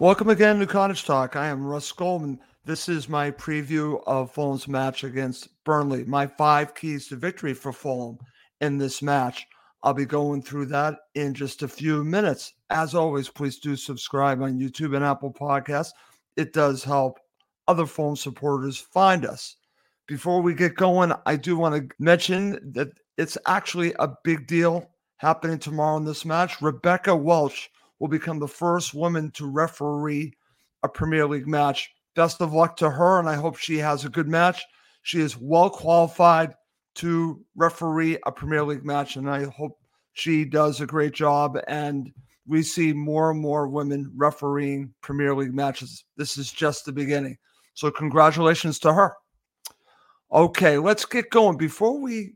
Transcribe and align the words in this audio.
Welcome 0.00 0.28
again 0.28 0.60
to 0.60 0.66
Cottage 0.66 1.04
Talk. 1.04 1.34
I 1.34 1.48
am 1.48 1.66
Russ 1.66 1.90
Goldman. 1.90 2.38
This 2.64 2.88
is 2.88 3.08
my 3.08 3.32
preview 3.32 4.00
of 4.06 4.30
Fulham's 4.30 4.68
match 4.68 5.02
against 5.02 5.48
Burnley. 5.64 6.04
My 6.04 6.24
five 6.24 6.76
keys 6.76 7.08
to 7.08 7.16
victory 7.16 7.52
for 7.52 7.72
Fulham 7.72 8.16
in 8.60 8.78
this 8.78 9.02
match. 9.02 9.44
I'll 9.82 9.94
be 9.94 10.04
going 10.04 10.40
through 10.40 10.66
that 10.66 11.00
in 11.16 11.34
just 11.34 11.64
a 11.64 11.68
few 11.68 12.04
minutes. 12.04 12.52
As 12.70 12.94
always, 12.94 13.28
please 13.28 13.58
do 13.58 13.74
subscribe 13.74 14.40
on 14.40 14.60
YouTube 14.60 14.94
and 14.94 15.04
Apple 15.04 15.32
Podcasts. 15.32 15.90
It 16.36 16.52
does 16.52 16.84
help 16.84 17.18
other 17.66 17.84
Fulham 17.84 18.14
supporters 18.14 18.78
find 18.78 19.26
us. 19.26 19.56
Before 20.06 20.40
we 20.40 20.54
get 20.54 20.76
going, 20.76 21.12
I 21.26 21.34
do 21.34 21.56
want 21.56 21.74
to 21.74 21.96
mention 21.98 22.70
that 22.72 22.90
it's 23.16 23.36
actually 23.48 23.94
a 23.98 24.14
big 24.22 24.46
deal 24.46 24.88
happening 25.16 25.58
tomorrow 25.58 25.96
in 25.96 26.04
this 26.04 26.24
match. 26.24 26.62
Rebecca 26.62 27.16
Welch 27.16 27.68
will 27.98 28.08
become 28.08 28.38
the 28.38 28.48
first 28.48 28.94
woman 28.94 29.30
to 29.32 29.50
referee 29.50 30.32
a 30.82 30.88
Premier 30.88 31.26
League 31.26 31.48
match. 31.48 31.90
Best 32.14 32.40
of 32.40 32.52
luck 32.52 32.76
to 32.76 32.90
her, 32.90 33.18
and 33.18 33.28
I 33.28 33.34
hope 33.34 33.56
she 33.56 33.78
has 33.78 34.04
a 34.04 34.08
good 34.08 34.28
match. 34.28 34.62
She 35.02 35.20
is 35.20 35.36
well 35.36 35.70
qualified 35.70 36.54
to 36.96 37.40
referee 37.54 38.18
a 38.26 38.32
Premier 38.32 38.64
League 38.64 38.84
match, 38.84 39.16
and 39.16 39.30
I 39.30 39.44
hope 39.44 39.78
she 40.12 40.44
does 40.44 40.80
a 40.80 40.86
great 40.86 41.12
job. 41.14 41.58
And 41.68 42.12
we 42.46 42.62
see 42.62 42.92
more 42.92 43.30
and 43.30 43.40
more 43.40 43.68
women 43.68 44.10
refereeing 44.16 44.92
Premier 45.00 45.34
League 45.34 45.54
matches. 45.54 46.04
This 46.16 46.36
is 46.36 46.50
just 46.50 46.84
the 46.84 46.92
beginning. 46.92 47.38
So, 47.74 47.90
congratulations 47.90 48.78
to 48.80 48.92
her. 48.92 49.14
Okay, 50.32 50.78
let's 50.78 51.04
get 51.04 51.30
going. 51.30 51.56
Before 51.56 52.00
we 52.00 52.34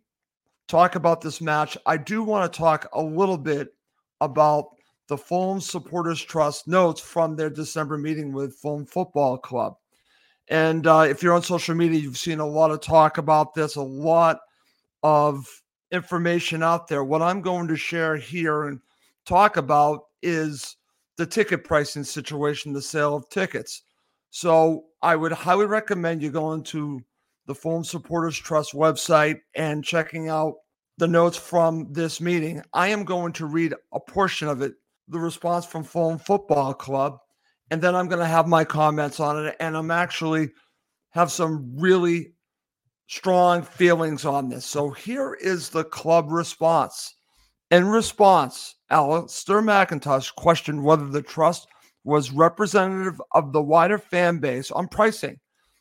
talk 0.68 0.94
about 0.94 1.20
this 1.20 1.40
match, 1.40 1.76
I 1.84 1.96
do 1.96 2.22
want 2.22 2.50
to 2.50 2.56
talk 2.56 2.88
a 2.92 3.02
little 3.02 3.36
bit 3.36 3.74
about 4.20 4.68
the 5.08 5.18
Fulham 5.18 5.60
Supporters 5.60 6.22
Trust 6.22 6.68
notes 6.68 7.00
from 7.00 7.36
their 7.36 7.50
December 7.50 7.98
meeting 7.98 8.32
with 8.32 8.56
Fulham 8.56 8.86
Football 8.86 9.38
Club. 9.38 9.76
And 10.48 10.86
uh, 10.86 11.06
if 11.08 11.22
you're 11.22 11.34
on 11.34 11.42
social 11.42 11.74
media, 11.74 12.00
you've 12.00 12.18
seen 12.18 12.40
a 12.40 12.46
lot 12.46 12.70
of 12.70 12.80
talk 12.80 13.18
about 13.18 13.54
this, 13.54 13.76
a 13.76 13.82
lot 13.82 14.40
of 15.02 15.46
information 15.90 16.62
out 16.62 16.88
there. 16.88 17.04
What 17.04 17.22
I'm 17.22 17.40
going 17.40 17.68
to 17.68 17.76
share 17.76 18.16
here 18.16 18.64
and 18.64 18.80
talk 19.26 19.56
about 19.56 20.04
is 20.22 20.76
the 21.16 21.26
ticket 21.26 21.64
pricing 21.64 22.04
situation, 22.04 22.72
the 22.72 22.82
sale 22.82 23.14
of 23.14 23.28
tickets. 23.28 23.82
So 24.30 24.84
I 25.02 25.14
would 25.16 25.32
highly 25.32 25.66
recommend 25.66 26.22
you 26.22 26.30
going 26.30 26.62
to 26.64 27.02
the 27.46 27.54
Fulham 27.54 27.84
Supporters 27.84 28.38
Trust 28.38 28.72
website 28.72 29.40
and 29.54 29.84
checking 29.84 30.28
out 30.28 30.54
the 30.98 31.08
notes 31.08 31.36
from 31.36 31.92
this 31.92 32.20
meeting. 32.20 32.62
I 32.72 32.88
am 32.88 33.04
going 33.04 33.32
to 33.34 33.46
read 33.46 33.74
a 33.92 34.00
portion 34.00 34.48
of 34.48 34.62
it, 34.62 34.74
the 35.12 35.20
response 35.20 35.66
from 35.66 35.84
Fulham 35.84 36.18
Football 36.18 36.74
Club, 36.74 37.18
and 37.70 37.80
then 37.80 37.94
I'm 37.94 38.08
going 38.08 38.20
to 38.20 38.26
have 38.26 38.46
my 38.46 38.64
comments 38.64 39.20
on 39.20 39.46
it. 39.46 39.56
And 39.60 39.76
I'm 39.76 39.90
actually 39.90 40.50
have 41.10 41.30
some 41.30 41.72
really 41.76 42.32
strong 43.06 43.62
feelings 43.62 44.24
on 44.24 44.48
this. 44.48 44.64
So 44.64 44.90
here 44.90 45.34
is 45.34 45.68
the 45.68 45.84
club 45.84 46.30
response. 46.30 47.14
In 47.70 47.86
response, 47.86 48.74
Alistair 48.90 49.62
McIntosh 49.62 50.34
questioned 50.34 50.82
whether 50.82 51.06
the 51.06 51.22
trust 51.22 51.66
was 52.04 52.32
representative 52.32 53.20
of 53.32 53.52
the 53.52 53.62
wider 53.62 53.98
fan 53.98 54.38
base 54.38 54.70
on 54.70 54.88
pricing. 54.88 55.38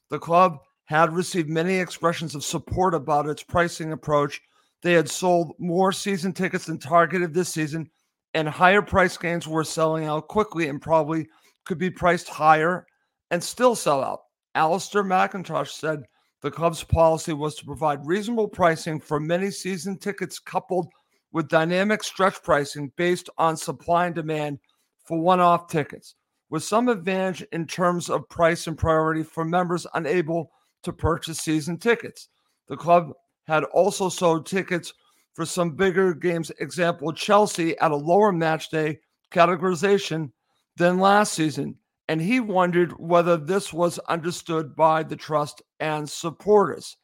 The 0.10 0.20
club 0.20 0.60
had 0.86 1.14
received 1.14 1.50
many 1.50 1.76
expressions 1.76 2.36
of 2.36 2.44
support 2.44 2.94
about 2.94 3.28
its 3.28 3.44
pricing 3.44 3.92
approach. 3.92 4.42
They 4.82 4.94
had 4.94 5.10
sold 5.10 5.54
more 5.58 5.92
season 5.92 6.34
tickets 6.34 6.66
than 6.66 6.80
targeted 6.80 7.34
this 7.34 7.50
season, 7.50 7.90
and 8.34 8.48
higher 8.48 8.82
price 8.82 9.18
games 9.18 9.48
were 9.48 9.64
selling 9.64 10.06
out 10.06 10.28
quickly 10.28 10.68
and 10.68 10.82
probably 10.82 11.28
could 11.66 11.78
be 11.78 11.90
priced 11.90 12.30
higher 12.30 12.86
and 13.30 13.44
still 13.44 13.76
sell 13.76 14.04
out. 14.04 14.22
Alistair 14.56 15.04
McIntosh 15.04 15.70
said 15.70 16.04
the 16.42 16.52
club's 16.52 16.84
policy 16.84 17.34
was 17.34 17.56
to 17.56 17.66
provide 17.66 18.06
reasonable 18.06 18.48
pricing 18.48 19.00
for 19.00 19.20
many 19.20 19.52
season 19.52 19.98
tickets 19.98 20.40
coupled 20.40 20.88
with 21.32 21.48
dynamic 21.48 22.04
stretch 22.04 22.42
pricing 22.44 22.92
based 22.98 23.30
on 23.38 23.56
supply 23.56 24.08
and 24.08 24.16
demand 24.16 24.60
for 25.06 25.20
one 25.20 25.40
off 25.40 25.68
tickets, 25.68 26.16
with 26.50 26.64
some 26.64 26.90
advantage 26.90 27.46
in 27.54 27.66
terms 27.66 28.10
of 28.10 28.28
price 28.30 28.68
and 28.68 28.78
priority 28.78 29.24
for 29.24 29.46
members 29.46 29.88
unable 29.94 30.52
to 30.84 30.92
purchase 30.92 31.40
season 31.40 31.78
tickets. 31.78 32.30
The 32.68 32.76
club 32.76 33.12
had 33.48 33.64
also 33.66 34.10
sold 34.10 34.46
tickets 34.46 34.94
for 35.34 35.46
some 35.46 35.76
bigger 35.76 36.14
games, 36.14 36.52
example, 36.60 37.14
Chelsea 37.14 37.78
at 37.80 37.92
a 37.92 37.96
lower 37.96 38.32
match 38.32 38.70
day 38.70 39.00
categorization 39.32 40.32
than 40.78 41.00
last 41.00 41.34
season. 41.34 41.76
And 42.08 42.22
he 42.22 42.40
wondered 42.40 42.94
whether 43.00 43.38
this 43.38 43.72
was 43.72 43.98
understood 44.00 44.76
by 44.76 45.04
the 45.04 45.16
trust 45.16 45.62
and 45.80 46.10
supporters. 46.10 46.98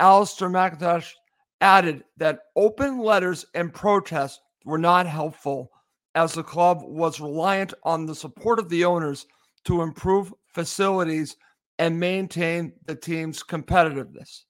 Alistair 0.00 0.48
McIntosh 0.48 1.12
added 1.60 2.04
that 2.16 2.40
open 2.54 2.98
letters 2.98 3.44
and 3.54 3.72
protests 3.72 4.40
were 4.64 4.78
not 4.78 5.06
helpful 5.06 5.70
as 6.14 6.32
the 6.32 6.42
club 6.42 6.78
was 6.82 7.20
reliant 7.20 7.74
on 7.84 8.06
the 8.06 8.14
support 8.14 8.58
of 8.58 8.68
the 8.70 8.84
owners 8.84 9.26
to 9.64 9.82
improve 9.82 10.32
facilities 10.54 11.36
and 11.78 12.00
maintain 12.00 12.72
the 12.86 12.94
team's 12.94 13.42
competitiveness. 13.42 14.44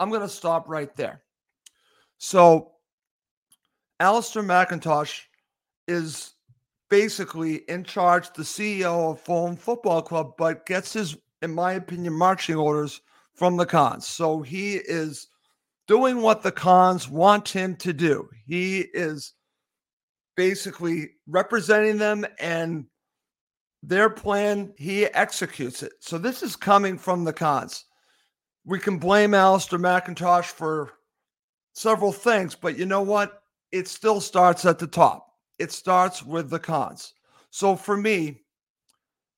I'm 0.00 0.08
going 0.08 0.22
to 0.22 0.28
stop 0.28 0.68
right 0.68 0.94
there. 0.96 1.22
So, 2.18 2.72
Alistair 4.00 4.42
McIntosh 4.42 5.22
is 5.88 6.34
basically 6.88 7.56
in 7.68 7.84
charge, 7.84 8.32
the 8.32 8.42
CEO 8.42 9.12
of 9.12 9.20
Fulham 9.20 9.56
Football 9.56 10.02
Club, 10.02 10.34
but 10.36 10.66
gets 10.66 10.92
his, 10.92 11.16
in 11.42 11.52
my 11.52 11.72
opinion, 11.72 12.12
marching 12.12 12.56
orders 12.56 13.00
from 13.34 13.56
the 13.56 13.66
Khans. 13.66 14.06
So 14.06 14.42
he 14.42 14.76
is 14.76 15.28
doing 15.86 16.22
what 16.22 16.42
the 16.42 16.52
Khans 16.52 17.08
want 17.08 17.48
him 17.48 17.76
to 17.76 17.92
do. 17.92 18.28
He 18.46 18.80
is 18.94 19.34
basically 20.36 21.10
representing 21.26 21.98
them 21.98 22.26
and 22.38 22.86
their 23.82 24.10
plan, 24.10 24.72
he 24.76 25.06
executes 25.06 25.82
it. 25.82 25.92
So 26.00 26.18
this 26.18 26.42
is 26.42 26.56
coming 26.56 26.98
from 26.98 27.24
the 27.24 27.32
Khans. 27.32 27.84
We 28.64 28.80
can 28.80 28.98
blame 28.98 29.30
Alasdair 29.30 29.78
McIntosh 29.78 30.46
for 30.46 30.92
several 31.76 32.10
things, 32.10 32.54
but 32.54 32.78
you 32.78 32.86
know 32.86 33.02
what? 33.02 33.42
It 33.70 33.86
still 33.86 34.20
starts 34.20 34.64
at 34.64 34.78
the 34.78 34.86
top. 34.86 35.28
It 35.58 35.70
starts 35.70 36.22
with 36.22 36.48
the 36.48 36.58
Khans. 36.58 37.12
So 37.50 37.76
for 37.76 37.98
me, 37.98 38.40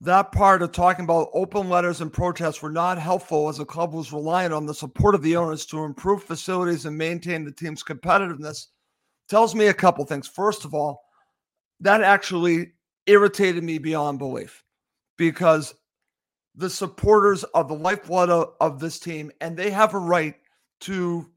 that 0.01 0.31
part 0.31 0.63
of 0.63 0.71
talking 0.71 1.05
about 1.05 1.31
open 1.35 1.69
letters 1.69 2.01
and 2.01 2.13
protests 2.13 2.63
were 2.63 2.71
not 2.71 2.97
helpful 2.97 3.49
as 3.49 3.57
the 3.57 3.65
club 3.65 3.93
was 3.93 4.13
reliant 4.13 4.55
on 4.55 4.67
the 4.67 4.75
support 4.75 5.17
of 5.17 5.23
the 5.23 5.35
owners 5.35 5.67
to 5.67 5.83
improve 5.83 6.23
facilities 6.23 6.87
and 6.87 6.97
maintain 6.97 7.45
the 7.45 7.51
team's 7.51 7.83
competitiveness 7.83 8.67
tells 9.29 9.57
me 9.57 9.67
a 9.67 9.75
couple 9.75 10.05
things. 10.05 10.29
First 10.29 10.65
of 10.65 10.75
all, 10.75 11.03
that 11.81 12.03
actually 12.03 12.73
irritated 13.07 13.65
me 13.65 13.79
beyond 13.79 14.21
belief 14.21 14.63
because 15.17 15.75
the 16.55 16.71
supporters 16.71 17.45
are 17.55 17.65
the 17.65 17.75
lifeblood 17.75 18.31
of, 18.31 18.53
of 18.61 18.79
this 18.79 19.01
team 19.01 19.33
and 19.41 19.57
they 19.57 19.71
have 19.71 19.95
a 19.95 19.99
right 19.99 20.37
to 20.81 21.29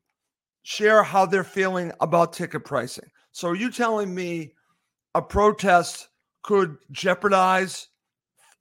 share 0.64 1.04
how 1.04 1.26
they're 1.26 1.44
feeling 1.44 1.92
about 2.02 2.34
ticket 2.34 2.66
pricing. 2.66 3.10
So 3.32 3.50
are 3.50 3.56
you 3.56 3.72
telling 3.72 4.14
me 4.14 4.54
a 5.16 5.22
protest 5.22 6.10
could 6.44 6.78
jeopardize 6.92 7.88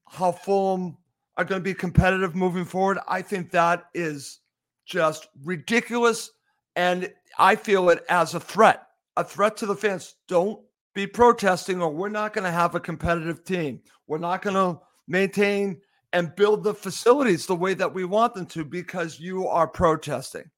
how 0.09 0.33
Fulham 0.33 0.97
are 1.37 1.45
going 1.45 1.61
to 1.61 1.65
be 1.65 1.75
competitive 1.75 2.35
moving 2.35 2.65
forward? 2.65 2.99
I 3.09 3.23
think 3.23 3.51
that 3.51 3.87
is 3.95 4.41
just 4.87 5.29
ridiculous. 5.45 6.31
And 6.77 7.13
I 7.39 7.57
feel 7.57 7.91
it 7.91 8.05
as 8.09 8.35
a 8.35 8.41
threat, 8.41 8.87
a 9.17 9.25
threat 9.25 9.57
to 9.59 9.67
the 9.67 9.77
fans. 9.77 10.17
Don't 10.29 10.61
be 10.95 11.07
protesting, 11.07 11.81
or 11.81 11.91
we're 11.91 12.09
not 12.09 12.33
going 12.33 12.45
to 12.45 12.51
have 12.51 12.75
a 12.75 12.81
competitive 12.81 13.45
team. 13.45 13.81
We're 14.07 14.19
not 14.19 14.43
going 14.43 14.57
to 14.57 14.81
maintain 15.07 15.81
and 16.13 16.35
build 16.35 16.65
the 16.65 16.75
facilities 16.75 17.47
the 17.47 17.55
way 17.55 17.75
that 17.75 17.93
we 17.93 18.05
want 18.05 18.35
them 18.35 18.47
to 18.47 18.65
because 18.65 19.21
you 19.21 19.47
are 19.47 19.69
protesting. 19.69 20.51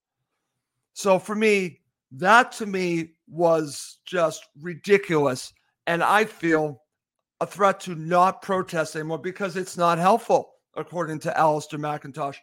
So 0.95 1.19
for 1.19 1.35
me, 1.35 1.81
that 2.13 2.53
to 2.53 2.67
me 2.67 3.13
was 3.29 3.99
just 4.05 4.47
ridiculous. 4.61 5.53
And 5.87 6.03
I 6.03 6.25
feel 6.25 6.83
a 7.41 7.47
threat 7.47 7.81
to 7.81 7.95
not 7.95 8.43
protest 8.43 8.95
anymore 8.95 9.19
because 9.19 9.57
it's 9.57 9.77
not 9.77 9.99
helpful, 9.99 10.53
according 10.77 11.19
to 11.21 11.35
Alasdair 11.37 11.81
McIntosh. 11.81 12.37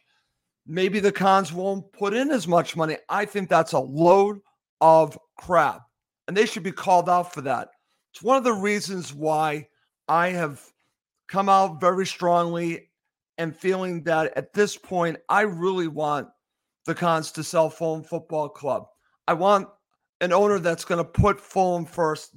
Maybe 0.66 1.00
the 1.00 1.12
Khans 1.12 1.54
won't 1.54 1.92
put 1.94 2.13
in 2.13 2.31
as 2.31 2.48
much 2.48 2.75
money. 2.75 2.98
I 3.07 3.25
think 3.25 3.50
that's 3.50 3.74
a 3.74 3.80
load 3.80 4.40
of 4.81 5.18
crap. 5.38 5.84
And 6.28 6.36
they 6.36 6.45
should 6.45 6.63
be 6.63 6.72
called 6.72 7.10
out 7.10 7.34
for 7.34 7.42
that. 7.42 7.69
It's 8.13 8.22
one 8.22 8.38
of 8.38 8.44
the 8.44 8.54
reasons 8.54 9.13
why 9.13 9.68
I 10.07 10.30
have 10.30 10.62
come 11.28 11.50
out 11.50 11.80
very 11.80 12.06
strongly 12.06 12.90
and 13.38 13.56
feeling 13.56 14.04
that 14.04 14.36
at 14.36 14.54
this 14.54 14.75
point, 14.75 15.18
I 15.30 15.42
really 15.42 15.88
want 15.88 16.28
the 16.86 16.96
Khans 16.96 17.31
to 17.34 17.44
sell 17.44 17.70
Fulham 17.70 18.04
Football 18.04 18.50
Club. 18.50 18.88
I 19.28 19.34
want 19.34 19.68
an 20.22 20.34
owner 20.34 20.60
that's 20.60 20.86
going 20.86 20.98
to 20.98 21.10
put 21.10 21.40
Fulham 21.40 21.86
first. 21.86 22.36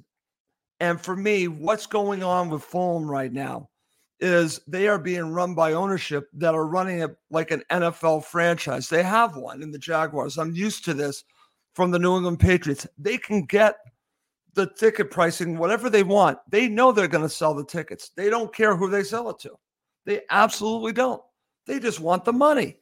And 0.80 1.00
for 1.00 1.16
me, 1.16 1.48
what's 1.48 1.86
going 1.86 2.22
on 2.22 2.50
with 2.50 2.62
Fulham 2.62 3.10
right 3.10 3.32
now 3.32 3.68
is 4.20 4.60
they 4.68 4.86
are 4.86 4.98
being 4.98 5.32
run 5.32 5.54
by 5.54 5.72
ownership 5.72 6.28
that 6.34 6.54
are 6.54 6.66
running 6.66 7.00
it 7.00 7.16
like 7.30 7.50
an 7.50 7.62
NFL 7.70 8.24
franchise. 8.24 8.88
They 8.88 9.02
have 9.02 9.36
one 9.36 9.62
in 9.62 9.72
the 9.72 9.78
Jaguars. 9.78 10.38
I'm 10.38 10.54
used 10.54 10.84
to 10.84 10.94
this 10.94 11.24
from 11.74 11.90
the 11.90 11.98
New 11.98 12.16
England 12.16 12.38
Patriots. 12.38 12.86
They 12.98 13.18
can 13.18 13.44
get 13.44 13.76
the 14.54 14.70
ticket 14.78 15.10
pricing 15.10 15.58
whatever 15.58 15.90
they 15.90 16.02
want. 16.02 16.38
They 16.48 16.68
know 16.68 16.92
they're 16.92 17.08
going 17.08 17.24
to 17.24 17.28
sell 17.28 17.54
the 17.54 17.64
tickets. 17.64 18.10
They 18.16 18.30
don't 18.30 18.54
care 18.54 18.76
who 18.76 18.90
they 18.90 19.02
sell 19.02 19.30
it 19.30 19.38
to. 19.40 19.56
They 20.04 20.20
absolutely 20.30 20.92
don't. 20.92 21.22
They 21.66 21.80
just 21.80 22.00
want 22.00 22.24
the 22.24 22.32
money. 22.32 22.76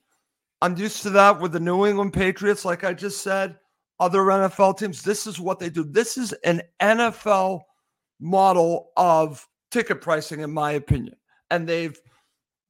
I'm 0.63 0.77
used 0.77 1.03
to 1.03 1.11
that 1.11 1.41
with 1.41 1.53
the 1.53 1.61
New 1.61 1.87
England 1.87 2.13
Patriots, 2.13 2.65
like 2.65 2.85
I 2.85 2.93
just 2.93 3.23
said, 3.23 3.57
other 3.99 4.21
NFL 4.21 4.79
teams. 4.79 5.03
This 5.03 5.27
is 5.27 5.41
what 5.41 5.59
they 5.59 5.71
do. 5.71 5.85
This 5.85 6.19
is 6.19 6.33
an 6.45 6.63
NFL 6.81 7.63
model 8.21 8.91
of 8.97 9.47
ticket 9.71 10.01
pricing, 10.01 10.41
in 10.41 10.51
my 10.51 10.73
opinion. 10.73 11.17
And 11.51 11.67
they've 11.67 11.99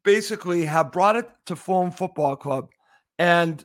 basically 0.05 0.65
have 0.65 0.93
brought 0.93 1.17
it 1.17 1.29
to 1.47 1.57
Fulham 1.57 1.91
Football 1.91 2.37
Club. 2.37 2.69
And 3.19 3.65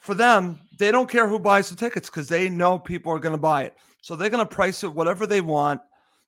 for 0.00 0.14
them, 0.14 0.60
they 0.78 0.90
don't 0.90 1.10
care 1.10 1.28
who 1.28 1.38
buys 1.38 1.68
the 1.68 1.76
tickets 1.76 2.08
because 2.08 2.28
they 2.28 2.48
know 2.48 2.78
people 2.78 3.12
are 3.12 3.18
going 3.18 3.34
to 3.34 3.38
buy 3.38 3.64
it. 3.64 3.76
So 4.00 4.16
they're 4.16 4.30
going 4.30 4.46
to 4.46 4.54
price 4.54 4.82
it 4.82 4.94
whatever 4.94 5.26
they 5.26 5.40
want 5.40 5.80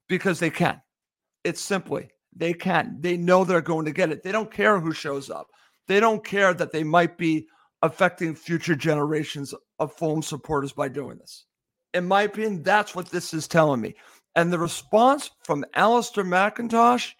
because 0.08 0.38
they 0.38 0.50
can. 0.50 0.80
It's 1.44 1.60
simply 1.60 2.10
they 2.34 2.52
can. 2.52 2.98
They 3.00 3.16
know 3.16 3.44
they're 3.44 3.60
going 3.60 3.86
to 3.86 3.92
get 3.92 4.10
it. 4.10 4.22
They 4.22 4.32
don't 4.32 4.50
care 4.50 4.78
who 4.78 4.92
shows 4.92 5.30
up. 5.30 5.48
They 5.88 6.00
don't 6.00 6.24
care 6.24 6.54
that 6.54 6.72
they 6.72 6.84
might 6.84 7.18
be 7.18 7.46
affecting 7.82 8.34
future 8.34 8.76
generations 8.76 9.54
of 9.78 9.92
Fulham 9.92 10.22
supporters 10.22 10.72
by 10.72 10.88
doing 10.88 11.18
this. 11.18 11.44
In 11.94 12.06
my 12.06 12.22
opinion, 12.22 12.62
that's 12.62 12.94
what 12.94 13.10
this 13.10 13.34
is 13.34 13.48
telling 13.48 13.80
me. 13.80 13.94
And 14.34 14.52
the 14.52 14.58
response 14.58 15.30
from 15.44 15.64
Alasdair 15.76 16.24
McIntosh 16.24 17.12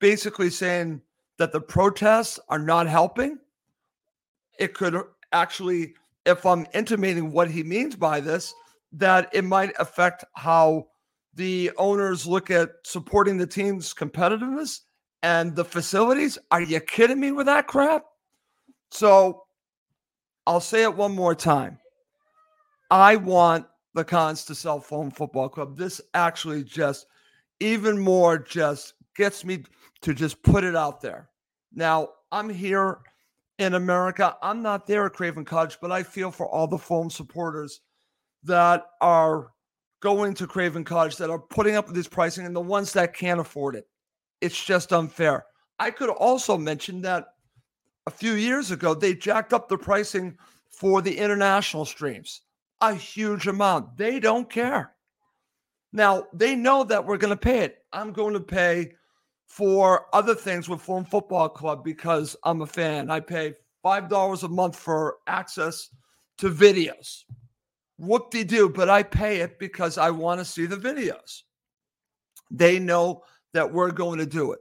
basically 0.00 0.50
saying 0.50 1.02
that 1.38 1.52
the 1.52 1.60
protests 1.60 2.38
are 2.48 2.58
not 2.58 2.86
helping, 2.86 3.38
it 4.58 4.74
could 4.74 5.02
actually, 5.32 5.94
if 6.24 6.46
I'm 6.46 6.66
intimating 6.74 7.32
what 7.32 7.50
he 7.50 7.62
means 7.62 7.96
by 7.96 8.20
this, 8.20 8.54
that 8.92 9.28
it 9.32 9.44
might 9.44 9.72
affect 9.78 10.24
how 10.34 10.86
the 11.34 11.70
owners 11.78 12.26
look 12.26 12.50
at 12.50 12.70
supporting 12.84 13.38
the 13.38 13.46
team's 13.46 13.94
competitiveness 13.94 14.80
and 15.22 15.54
the 15.54 15.64
facilities. 15.64 16.38
Are 16.50 16.60
you 16.60 16.80
kidding 16.80 17.20
me 17.20 17.32
with 17.32 17.46
that 17.46 17.66
crap? 17.66 18.04
So 18.90 19.44
I'll 20.46 20.60
say 20.60 20.82
it 20.82 20.94
one 20.94 21.14
more 21.14 21.34
time. 21.34 21.78
I 22.90 23.16
want 23.16 23.66
the 23.94 24.04
Khans 24.04 24.44
to 24.46 24.54
sell 24.54 24.80
Fulham 24.80 25.10
Football 25.10 25.48
Club. 25.48 25.76
This 25.76 26.00
actually 26.14 26.64
just 26.64 27.06
even 27.60 27.98
more 27.98 28.38
just 28.38 28.94
gets 29.16 29.44
me 29.44 29.64
to 30.02 30.14
just 30.14 30.42
put 30.42 30.64
it 30.64 30.76
out 30.76 31.00
there. 31.00 31.28
Now, 31.72 32.08
I'm 32.30 32.48
here 32.48 32.98
in 33.58 33.74
America. 33.74 34.36
I'm 34.42 34.62
not 34.62 34.86
there 34.86 35.06
at 35.06 35.12
Craven 35.12 35.44
Cottage, 35.44 35.78
but 35.80 35.92
I 35.92 36.02
feel 36.02 36.30
for 36.30 36.48
all 36.48 36.66
the 36.66 36.78
Fulham 36.78 37.10
supporters 37.10 37.80
that 38.42 38.84
are 39.00 39.52
going 40.00 40.34
to 40.34 40.46
Craven 40.46 40.84
Cottage 40.84 41.16
that 41.16 41.30
are 41.30 41.38
putting 41.38 41.76
up 41.76 41.86
with 41.86 41.94
this 41.94 42.08
pricing 42.08 42.44
and 42.44 42.56
the 42.56 42.60
ones 42.60 42.92
that 42.92 43.14
can't 43.14 43.40
afford 43.40 43.76
it. 43.76 43.86
It's 44.42 44.62
just 44.62 44.92
unfair. 44.92 45.46
I 45.78 45.90
could 45.90 46.10
also 46.10 46.58
mention 46.58 47.00
that 47.02 47.28
a 48.06 48.10
few 48.10 48.32
years 48.34 48.70
ago, 48.70 48.94
they 48.94 49.14
jacked 49.14 49.52
up 49.52 49.68
the 49.68 49.78
pricing 49.78 50.36
for 50.68 51.00
the 51.00 51.16
international 51.16 51.84
streams 51.84 52.42
a 52.80 52.94
huge 52.94 53.46
amount. 53.46 53.96
They 53.96 54.18
don't 54.18 54.50
care. 54.50 54.92
Now, 55.92 56.26
they 56.32 56.56
know 56.56 56.82
that 56.84 57.06
we're 57.06 57.16
going 57.16 57.30
to 57.30 57.36
pay 57.36 57.60
it. 57.60 57.78
I'm 57.92 58.12
going 58.12 58.34
to 58.34 58.40
pay 58.40 58.92
for 59.46 60.06
other 60.12 60.34
things 60.34 60.68
with 60.68 60.80
Fulham 60.80 61.04
Football 61.04 61.48
Club 61.50 61.84
because 61.84 62.34
I'm 62.42 62.62
a 62.62 62.66
fan. 62.66 63.08
I 63.08 63.20
pay 63.20 63.54
$5 63.84 64.42
a 64.42 64.48
month 64.48 64.76
for 64.76 65.18
access 65.28 65.90
to 66.38 66.50
videos 66.50 67.22
whoop 68.02 68.30
de 68.30 68.42
do, 68.42 68.68
but 68.68 68.90
I 68.90 69.02
pay 69.02 69.40
it 69.40 69.58
because 69.58 69.96
I 69.96 70.10
want 70.10 70.40
to 70.40 70.44
see 70.44 70.66
the 70.66 70.76
videos. 70.76 71.42
They 72.50 72.78
know 72.78 73.22
that 73.52 73.72
we're 73.72 73.90
going 73.90 74.18
to 74.18 74.26
do 74.26 74.52
it. 74.52 74.60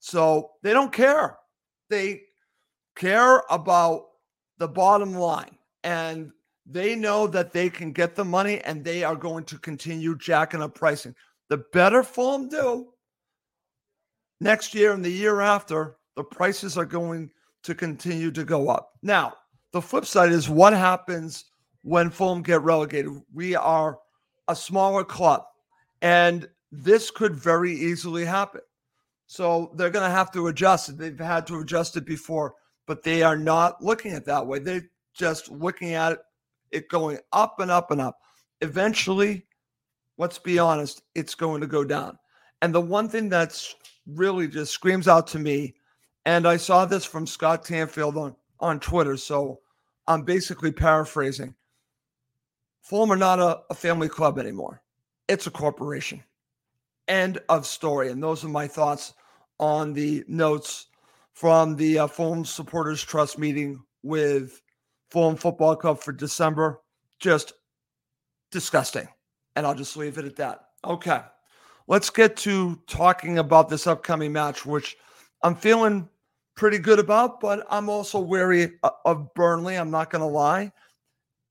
So 0.00 0.50
they 0.62 0.72
don't 0.72 0.92
care. 0.92 1.38
They 1.90 2.22
care 2.96 3.42
about 3.50 4.06
the 4.58 4.68
bottom 4.68 5.14
line. 5.14 5.56
And 5.84 6.32
they 6.66 6.94
know 6.94 7.26
that 7.28 7.52
they 7.52 7.70
can 7.70 7.92
get 7.92 8.14
the 8.14 8.24
money 8.24 8.60
and 8.60 8.84
they 8.84 9.02
are 9.02 9.16
going 9.16 9.44
to 9.44 9.58
continue 9.58 10.16
jacking 10.16 10.62
up 10.62 10.74
pricing. 10.74 11.14
The 11.48 11.64
better 11.72 12.02
Fulham 12.02 12.48
do 12.48 12.88
next 14.40 14.74
year 14.74 14.92
and 14.92 15.04
the 15.04 15.10
year 15.10 15.40
after, 15.40 15.96
the 16.14 16.24
prices 16.24 16.76
are 16.76 16.84
going 16.84 17.30
to 17.62 17.74
continue 17.74 18.30
to 18.32 18.44
go 18.44 18.68
up. 18.68 18.90
Now, 19.02 19.34
the 19.72 19.80
flip 19.82 20.04
side 20.04 20.32
is 20.32 20.48
what 20.48 20.72
happens 20.72 21.44
when 21.82 22.10
Fulham 22.10 22.42
get 22.42 22.62
relegated. 22.62 23.12
We 23.32 23.54
are 23.54 23.98
a 24.48 24.56
smaller 24.56 25.04
club, 25.04 25.44
and 26.02 26.48
this 26.70 27.10
could 27.10 27.34
very 27.34 27.72
easily 27.72 28.24
happen. 28.24 28.60
So 29.26 29.72
they're 29.74 29.90
going 29.90 30.08
to 30.08 30.14
have 30.14 30.30
to 30.32 30.48
adjust. 30.48 30.96
They've 30.96 31.18
had 31.18 31.46
to 31.48 31.60
adjust 31.60 31.96
it 31.96 32.06
before, 32.06 32.54
but 32.86 33.02
they 33.02 33.22
are 33.22 33.36
not 33.36 33.82
looking 33.82 34.12
at 34.12 34.24
that 34.26 34.46
way. 34.46 34.58
They're 34.58 34.88
just 35.14 35.50
looking 35.50 35.94
at 35.94 36.12
it, 36.12 36.18
it 36.70 36.88
going 36.88 37.18
up 37.32 37.60
and 37.60 37.70
up 37.70 37.90
and 37.90 38.00
up. 38.00 38.18
Eventually, 38.60 39.46
let's 40.16 40.38
be 40.38 40.58
honest, 40.58 41.02
it's 41.14 41.34
going 41.34 41.60
to 41.60 41.66
go 41.66 41.84
down. 41.84 42.18
And 42.62 42.74
the 42.74 42.80
one 42.80 43.08
thing 43.08 43.28
that's 43.28 43.76
really 44.06 44.48
just 44.48 44.72
screams 44.72 45.08
out 45.08 45.26
to 45.28 45.38
me, 45.38 45.74
and 46.24 46.46
I 46.46 46.56
saw 46.56 46.84
this 46.84 47.04
from 47.04 47.26
Scott 47.26 47.64
Tanfield 47.64 48.16
on, 48.16 48.34
on 48.60 48.80
Twitter. 48.80 49.16
So 49.16 49.60
I'm 50.06 50.22
basically 50.22 50.72
paraphrasing. 50.72 51.54
Fulham 52.80 53.12
are 53.12 53.16
not 53.16 53.38
a, 53.38 53.60
a 53.70 53.74
family 53.74 54.08
club 54.08 54.38
anymore. 54.38 54.82
It's 55.28 55.46
a 55.46 55.50
corporation. 55.50 56.24
End 57.08 57.38
of 57.48 57.66
story. 57.66 58.10
And 58.10 58.22
those 58.22 58.44
are 58.44 58.48
my 58.48 58.68
thoughts 58.68 59.14
on 59.58 59.92
the 59.92 60.24
notes 60.28 60.86
from 61.32 61.74
the 61.76 62.00
uh, 62.00 62.06
Fulham 62.06 62.44
Supporters 62.44 63.02
Trust 63.02 63.38
meeting 63.38 63.82
with 64.02 64.60
Fulham 65.10 65.36
Football 65.36 65.76
Club 65.76 65.98
for 66.00 66.12
December. 66.12 66.80
Just 67.18 67.54
disgusting. 68.50 69.08
And 69.56 69.66
I'll 69.66 69.74
just 69.74 69.96
leave 69.96 70.18
it 70.18 70.24
at 70.24 70.36
that. 70.36 70.66
Okay. 70.84 71.20
Let's 71.86 72.10
get 72.10 72.36
to 72.38 72.78
talking 72.86 73.38
about 73.38 73.68
this 73.68 73.86
upcoming 73.86 74.32
match, 74.32 74.66
which 74.66 74.96
I'm 75.42 75.54
feeling 75.54 76.08
pretty 76.54 76.78
good 76.78 76.98
about, 76.98 77.40
but 77.40 77.66
I'm 77.70 77.88
also 77.88 78.20
wary 78.20 78.72
of 79.04 79.32
Burnley. 79.34 79.76
I'm 79.76 79.90
not 79.90 80.10
going 80.10 80.20
to 80.20 80.26
lie. 80.26 80.70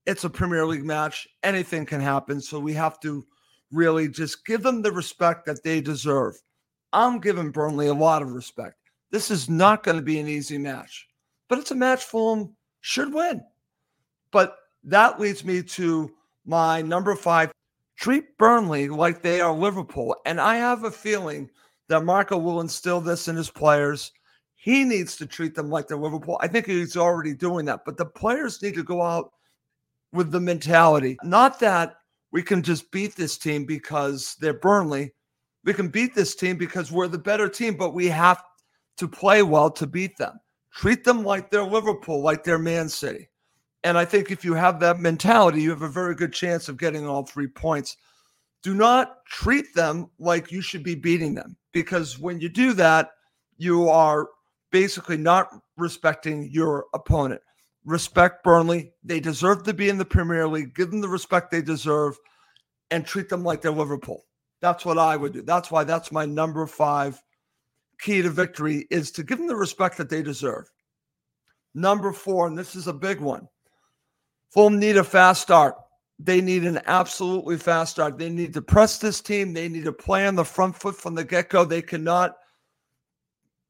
It's 0.06 0.26
a 0.26 0.30
Premier 0.30 0.66
League 0.66 0.86
match. 0.86 1.28
Anything 1.44 1.86
can 1.86 2.00
happen. 2.00 2.40
So 2.40 2.60
we 2.60 2.74
have 2.74 3.00
to 3.00 3.26
really 3.72 4.08
just 4.08 4.46
give 4.46 4.64
them 4.64 4.82
the 4.82 4.92
respect 4.92 5.46
that 5.46 5.64
they 5.64 5.82
deserve. 5.82 6.36
I'm 6.94 7.20
giving 7.20 7.52
Burnley 7.52 7.88
a 7.88 7.94
lot 7.94 8.22
of 8.22 8.32
respect. 8.32 8.76
This 9.12 9.32
is 9.32 9.50
not 9.50 9.84
going 9.84 9.98
to 9.98 10.04
be 10.04 10.20
an 10.20 10.28
easy 10.28 10.58
match, 10.58 11.08
but 11.48 11.60
it's 11.60 11.72
a 11.72 11.76
match 11.76 12.04
Fulham 12.04 12.56
should 12.82 13.14
win. 13.14 13.42
But 14.32 14.58
that 14.84 15.20
leads 15.20 15.44
me 15.44 15.64
to 15.64 16.12
my 16.46 16.82
number 16.82 17.16
five 17.16 17.52
treat 17.98 18.38
Burnley 18.38 18.90
like 18.90 19.22
they 19.22 19.42
are 19.42 19.54
Liverpool. 19.54 20.16
And 20.26 20.40
I 20.40 20.56
have 20.56 20.84
a 20.84 20.92
feeling 20.92 21.50
that 21.90 22.06
Marco 22.06 22.38
will 22.38 22.62
instill 22.62 23.02
this 23.02 23.28
in 23.28 23.36
his 23.36 23.50
players. 23.50 24.12
He 24.56 24.84
needs 24.84 25.16
to 25.18 25.26
treat 25.26 25.56
them 25.56 25.70
like 25.70 25.88
they're 25.88 25.98
Liverpool. 25.98 26.38
I 26.42 26.48
think 26.48 26.66
he's 26.66 26.98
already 26.98 27.34
doing 27.34 27.66
that, 27.66 27.86
but 27.86 27.98
the 27.98 28.06
players 28.06 28.62
need 28.62 28.76
to 28.76 28.84
go 28.84 29.02
out 29.02 29.32
with 30.14 30.32
the 30.32 30.40
mentality. 30.40 31.18
Not 31.24 31.60
that 31.60 31.97
we 32.32 32.44
can 32.44 32.62
just 32.62 32.92
beat 32.92 33.16
this 33.16 33.38
team 33.38 33.66
because 33.66 34.36
they're 34.40 34.54
Burnley. 34.54 35.14
We 35.64 35.74
can 35.74 35.88
beat 35.90 36.16
this 36.16 36.36
team 36.36 36.58
because 36.58 36.92
we're 36.92 37.08
the 37.08 37.18
better 37.18 37.50
team, 37.50 37.76
but 37.76 37.94
we 37.94 38.08
have 38.08 38.42
to 38.98 39.08
play 39.08 39.44
well 39.44 39.70
to 39.72 39.88
beat 39.88 40.18
them. 40.18 40.40
Treat 40.72 41.04
them 41.04 41.24
like 41.24 41.50
they're 41.50 41.64
Liverpool, 41.64 42.22
like 42.22 42.44
they're 42.44 42.60
Man 42.60 42.90
City. 42.90 43.30
And 43.84 43.98
I 43.98 44.06
think 44.06 44.32
if 44.32 44.44
you 44.44 44.54
have 44.54 44.80
that 44.80 45.00
mentality, 45.00 45.62
you 45.62 45.70
have 45.70 45.82
a 45.82 45.90
very 45.90 46.16
good 46.16 46.34
chance 46.34 46.68
of 46.68 46.78
getting 46.78 47.08
all 47.08 47.26
three 47.26 47.48
points. 47.48 47.96
Do 48.64 48.74
not 48.74 49.26
treat 49.26 49.74
them 49.76 50.10
like 50.20 50.52
you 50.52 50.62
should 50.62 50.84
be 50.84 50.96
beating 50.96 51.36
them 51.36 51.56
because 51.72 52.20
when 52.20 52.40
you 52.40 52.50
do 52.50 52.74
that, 52.74 53.12
you 53.58 53.90
are 53.90 54.28
basically 54.72 55.18
not 55.18 55.48
respecting 55.78 56.50
your 56.52 56.86
opponent. 56.94 57.42
Respect 57.88 58.44
Burnley. 58.44 58.92
They 59.02 59.22
deserve 59.22 59.64
to 59.64 59.74
be 59.74 59.88
in 59.88 59.98
the 59.98 60.04
Premier 60.04 60.46
League. 60.46 60.76
Give 60.76 60.92
them 60.92 61.00
the 61.00 61.08
respect 61.08 61.50
they 61.50 61.62
deserve 61.62 62.18
and 62.92 63.06
treat 63.06 63.30
them 63.30 63.46
like 63.46 63.62
they're 63.62 63.72
Liverpool. 63.72 64.26
That's 64.60 64.84
what 64.84 64.98
I 64.98 65.16
would 65.16 65.32
do. 65.32 65.42
That's 65.42 65.72
why 65.72 65.86
that's 65.86 66.12
my 66.12 66.26
number 66.26 66.68
five 66.68 67.24
key 68.02 68.22
to 68.22 68.30
victory 68.30 68.88
is 68.92 69.10
to 69.12 69.24
give 69.24 69.38
them 69.38 69.48
the 69.48 69.56
respect 69.56 69.96
that 69.98 70.10
they 70.10 70.22
deserve. 70.22 70.70
Number 71.74 72.12
four, 72.12 72.48
and 72.48 72.58
this 72.58 72.76
is 72.76 72.88
a 72.88 72.94
big 72.94 73.22
one. 73.22 73.48
Fulham 74.54 74.80
need 74.80 74.98
a 74.98 75.04
fast 75.04 75.42
start. 75.42 75.76
They 76.20 76.42
need 76.42 76.66
an 76.66 76.82
absolutely 76.88 77.56
fast 77.56 77.94
start. 77.94 78.18
They 78.18 78.30
need 78.30 78.54
to 78.56 78.62
press 78.62 78.98
this 78.98 79.22
team. 79.22 79.54
They 79.54 79.70
need 79.70 79.86
to 79.86 79.94
play 79.94 80.28
on 80.28 80.36
the 80.36 80.44
front 80.44 80.76
foot 80.76 80.98
from 80.98 81.16
the 81.16 81.24
get 81.24 81.50
go. 81.50 81.64
They 81.64 81.82
cannot 81.82 82.36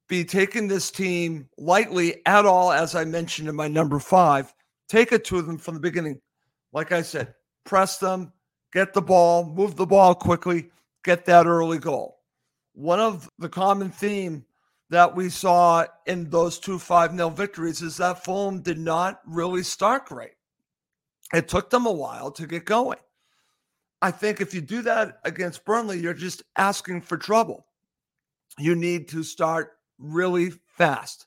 be 0.07 0.23
taking 0.23 0.67
this 0.67 0.89
team 0.89 1.49
lightly 1.57 2.25
at 2.25 2.45
all, 2.45 2.71
as 2.71 2.95
I 2.95 3.03
mentioned 3.05 3.49
in 3.49 3.55
my 3.55 3.67
number 3.67 3.99
five. 3.99 4.53
Take 4.87 5.11
it 5.11 5.25
to 5.25 5.41
them 5.41 5.57
from 5.57 5.73
the 5.73 5.79
beginning. 5.79 6.21
Like 6.71 6.91
I 6.91 7.01
said, 7.01 7.33
press 7.65 7.97
them, 7.97 8.31
get 8.73 8.93
the 8.93 9.01
ball, 9.01 9.45
move 9.45 9.75
the 9.75 9.85
ball 9.85 10.15
quickly, 10.15 10.69
get 11.03 11.25
that 11.25 11.45
early 11.45 11.77
goal. 11.77 12.19
One 12.73 12.99
of 12.99 13.29
the 13.39 13.49
common 13.49 13.89
theme 13.89 14.45
that 14.89 15.13
we 15.13 15.29
saw 15.29 15.85
in 16.05 16.29
those 16.29 16.59
two 16.59 16.79
5 16.79 17.15
0 17.15 17.29
victories 17.31 17.81
is 17.81 17.97
that 17.97 18.23
Fulham 18.23 18.61
did 18.61 18.77
not 18.77 19.19
really 19.25 19.63
start 19.63 20.05
great. 20.05 20.31
It 21.33 21.49
took 21.49 21.69
them 21.69 21.85
a 21.85 21.91
while 21.91 22.31
to 22.31 22.47
get 22.47 22.65
going. 22.65 22.99
I 24.01 24.11
think 24.11 24.39
if 24.39 24.53
you 24.53 24.61
do 24.61 24.81
that 24.83 25.19
against 25.25 25.65
Burnley, 25.65 25.99
you're 25.99 26.13
just 26.13 26.43
asking 26.57 27.01
for 27.01 27.17
trouble. 27.17 27.65
You 28.59 28.75
need 28.75 29.09
to 29.09 29.23
start 29.23 29.76
really 29.99 30.51
fast 30.77 31.25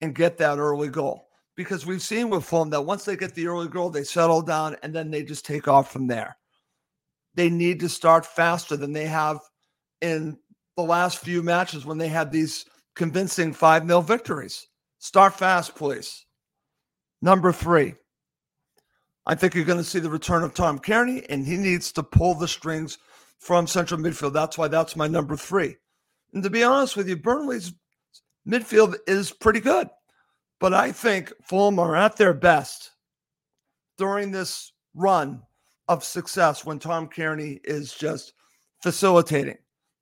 and 0.00 0.14
get 0.14 0.38
that 0.38 0.58
early 0.58 0.88
goal 0.88 1.28
because 1.56 1.86
we've 1.86 2.02
seen 2.02 2.30
with 2.30 2.44
Fulham 2.44 2.70
that 2.70 2.82
once 2.82 3.04
they 3.04 3.16
get 3.16 3.34
the 3.34 3.46
early 3.46 3.68
goal, 3.68 3.90
they 3.90 4.04
settle 4.04 4.42
down 4.42 4.76
and 4.82 4.94
then 4.94 5.10
they 5.10 5.22
just 5.22 5.44
take 5.44 5.68
off 5.68 5.92
from 5.92 6.06
there. 6.06 6.36
They 7.34 7.50
need 7.50 7.80
to 7.80 7.88
start 7.88 8.26
faster 8.26 8.76
than 8.76 8.92
they 8.92 9.06
have 9.06 9.38
in 10.00 10.38
the 10.76 10.82
last 10.82 11.18
few 11.18 11.42
matches 11.42 11.84
when 11.84 11.98
they 11.98 12.08
had 12.08 12.30
these 12.30 12.64
convincing 12.94 13.52
5 13.52 13.86
0 13.86 14.00
victories. 14.00 14.68
Start 14.98 15.34
fast, 15.34 15.74
please. 15.74 16.26
Number 17.20 17.52
three, 17.52 17.94
I 19.26 19.34
think 19.34 19.54
you're 19.54 19.64
going 19.64 19.78
to 19.78 19.84
see 19.84 20.00
the 20.00 20.10
return 20.10 20.42
of 20.42 20.54
Tom 20.54 20.78
Cairney, 20.78 21.24
and 21.28 21.46
he 21.46 21.56
needs 21.56 21.92
to 21.92 22.02
pull 22.02 22.34
the 22.34 22.48
strings 22.48 22.98
from 23.38 23.66
central 23.66 24.00
midfield. 24.00 24.32
That's 24.32 24.58
why 24.58 24.68
that's 24.68 24.96
my 24.96 25.06
number 25.06 25.36
three. 25.36 25.76
And 26.32 26.42
to 26.42 26.50
be 26.50 26.64
honest 26.64 26.96
with 26.96 27.08
you, 27.08 27.16
Burnley's 27.16 27.72
midfield 28.46 28.96
is 29.06 29.30
pretty 29.32 29.60
good, 29.60 29.88
but 30.60 30.74
I 30.74 30.92
think 30.92 31.32
Fulham 31.44 31.78
are 31.78 31.96
at 31.96 32.16
their 32.16 32.34
best 32.34 32.90
during 33.98 34.30
this 34.30 34.72
run 34.94 35.42
of 35.88 36.04
success 36.04 36.64
when 36.64 36.78
Tom 36.78 37.08
Cairney 37.08 37.60
is 37.64 37.92
just 37.94 38.34
facilitating. 38.82 39.58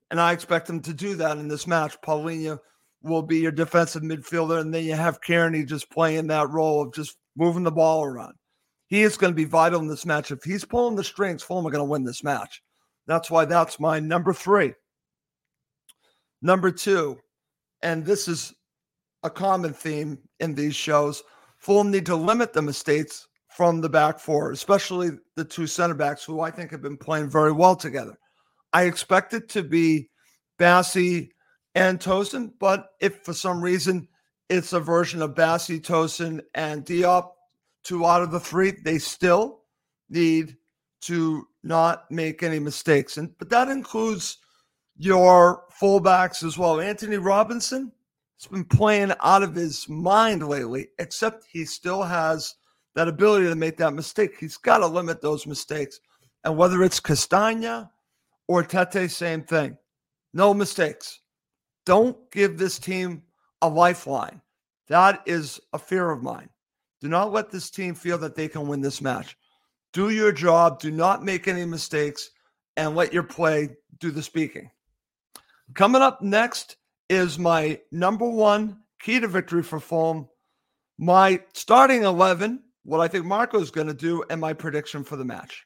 And 0.09 0.19
I 0.19 0.33
expect 0.33 0.69
him 0.69 0.81
to 0.81 0.93
do 0.93 1.15
that 1.15 1.37
in 1.37 1.47
this 1.47 1.67
match. 1.67 1.99
Palhinha 2.01 2.59
will 3.01 3.21
be 3.21 3.39
your 3.39 3.51
defensive 3.51 4.03
midfielder, 4.03 4.59
and 4.59 4.73
then 4.73 4.83
you 4.83 4.93
have 4.93 5.21
Cairney 5.21 5.65
just 5.65 5.89
playing 5.89 6.27
that 6.27 6.49
role 6.49 6.81
of 6.81 6.93
just 6.93 7.17
moving 7.35 7.63
the 7.63 7.71
ball 7.71 8.03
around. 8.03 8.35
He 8.87 9.03
is 9.03 9.17
going 9.17 9.31
to 9.31 9.35
be 9.35 9.45
vital 9.45 9.79
in 9.79 9.87
this 9.87 10.05
match. 10.05 10.31
If 10.31 10.43
he's 10.43 10.65
pulling 10.65 10.95
the 10.95 11.03
strings, 11.03 11.41
Fulham 11.41 11.65
are 11.65 11.71
going 11.71 11.85
to 11.85 11.89
win 11.89 12.03
this 12.03 12.23
match. 12.23 12.61
That's 13.07 13.31
why 13.31 13.45
that's 13.45 13.79
my 13.79 13.99
number 13.99 14.33
three. 14.33 14.73
Number 16.41 16.71
two, 16.71 17.19
and 17.83 18.05
this 18.05 18.27
is 18.27 18.53
a 19.23 19.29
common 19.29 19.73
theme 19.73 20.17
in 20.39 20.55
these 20.55 20.75
shows, 20.75 21.23
Fulham 21.57 21.91
need 21.91 22.05
to 22.07 22.15
limit 22.15 22.53
the 22.53 22.61
mistakes 22.61 23.27
from 23.49 23.81
the 23.81 23.89
back 23.89 24.19
four, 24.19 24.51
especially 24.51 25.11
the 25.35 25.45
two 25.45 25.67
center 25.67 25.93
backs 25.93 26.23
who 26.23 26.41
I 26.41 26.51
think 26.51 26.71
have 26.71 26.81
been 26.81 26.97
playing 26.97 27.29
very 27.29 27.51
well 27.51 27.75
together. 27.75 28.17
I 28.73 28.83
expect 28.83 29.33
it 29.33 29.49
to 29.49 29.63
be 29.63 30.09
Bassey 30.57 31.29
and 31.75 31.99
Tosin, 31.99 32.51
but 32.59 32.89
if 32.99 33.23
for 33.23 33.33
some 33.33 33.61
reason 33.61 34.07
it's 34.49 34.73
a 34.73 34.79
version 34.79 35.21
of 35.21 35.35
Bassey, 35.35 35.79
Tosin, 35.81 36.41
and 36.55 36.85
Diop, 36.85 37.29
two 37.83 38.05
out 38.05 38.21
of 38.21 38.31
the 38.31 38.39
three, 38.39 38.73
they 38.83 38.97
still 38.97 39.61
need 40.09 40.55
to 41.01 41.47
not 41.63 42.09
make 42.11 42.43
any 42.43 42.59
mistakes. 42.59 43.17
And 43.17 43.37
but 43.37 43.49
that 43.49 43.69
includes 43.69 44.37
your 45.01 45.63
fullbacks 45.81 46.43
as 46.43 46.59
well. 46.59 46.79
Anthony 46.79 47.17
Robinson 47.17 47.91
has 48.39 48.47
been 48.47 48.63
playing 48.63 49.11
out 49.21 49.41
of 49.41 49.55
his 49.55 49.89
mind 49.89 50.47
lately, 50.47 50.89
except 50.99 51.47
he 51.51 51.65
still 51.65 52.03
has 52.03 52.53
that 52.93 53.07
ability 53.07 53.47
to 53.47 53.55
make 53.55 53.77
that 53.77 53.95
mistake. 53.95 54.35
He's 54.39 54.57
got 54.57 54.77
to 54.77 54.85
limit 54.85 55.19
those 55.19 55.47
mistakes. 55.47 55.99
And 56.43 56.55
whether 56.55 56.83
it's 56.83 56.99
Castagna 56.99 57.89
or 58.47 58.63
Tete, 58.63 59.09
same 59.09 59.41
thing. 59.41 59.75
No 60.35 60.53
mistakes. 60.53 61.21
Don't 61.83 62.29
give 62.31 62.59
this 62.59 62.77
team 62.77 63.23
a 63.63 63.69
lifeline. 63.69 64.39
That 64.87 65.23
is 65.25 65.59
a 65.73 65.79
fear 65.79 66.11
of 66.11 66.21
mine. 66.21 66.49
Do 66.99 67.07
not 67.07 67.31
let 67.31 67.49
this 67.49 67.71
team 67.71 67.95
feel 67.95 68.19
that 68.19 68.35
they 68.35 68.47
can 68.47 68.67
win 68.67 68.81
this 68.81 69.01
match. 69.01 69.35
Do 69.93 70.11
your 70.11 70.31
job. 70.31 70.79
Do 70.79 70.91
not 70.91 71.23
make 71.23 71.47
any 71.47 71.65
mistakes 71.65 72.29
and 72.77 72.95
let 72.95 73.11
your 73.11 73.23
play 73.23 73.69
do 73.99 74.11
the 74.11 74.21
speaking. 74.21 74.69
Coming 75.73 76.01
up 76.01 76.21
next 76.21 76.75
is 77.09 77.39
my 77.39 77.79
number 77.91 78.29
one 78.29 78.79
key 78.99 79.19
to 79.19 79.27
victory 79.27 79.63
for 79.63 79.79
Fulham, 79.79 80.27
my 80.97 81.41
starting 81.53 82.03
11, 82.03 82.61
what 82.83 82.99
I 82.99 83.07
think 83.07 83.25
Marco 83.25 83.59
is 83.59 83.71
going 83.71 83.87
to 83.87 83.93
do, 83.93 84.23
and 84.29 84.41
my 84.41 84.53
prediction 84.53 85.03
for 85.03 85.15
the 85.15 85.25
match. 85.25 85.65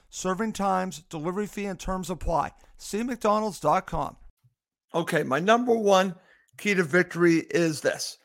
Serving 0.13 0.51
times, 0.51 1.03
delivery 1.09 1.47
fee, 1.47 1.65
and 1.65 1.79
terms 1.79 2.09
apply. 2.09 2.51
See 2.77 3.01
McDonald's.com. 3.01 4.17
Okay, 4.93 5.23
my 5.23 5.39
number 5.39 5.73
one 5.73 6.15
key 6.57 6.73
to 6.73 6.83
victory 6.83 7.45
is 7.49 7.79
this 7.79 8.17